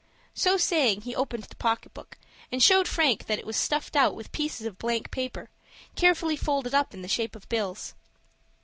[0.33, 2.17] So saying he opened the pocket book,
[2.51, 5.51] and showed Frank that it was stuffed out with pieces of blank paper,
[5.95, 7.93] carefully folded up in the shape of bills.